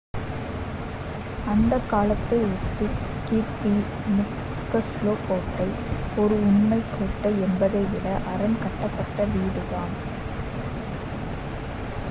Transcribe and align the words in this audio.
அந்த 1.45 1.77
காலத்தை 1.87 2.37
ஒத்து 2.45 2.85
கீர்பி 3.27 3.73
முக்ஸ்லோ 4.15 5.13
கோட்டை 5.27 5.67
ஒரு 6.17 6.35
உண்மைக் 6.43 6.91
கோட்டை 6.95 7.33
என்பதை 7.41 7.83
விட 7.85 8.07
அரண் 8.25 8.57
கட்டப்பட்ட 8.63 9.25
வீடுதான் 9.35 9.93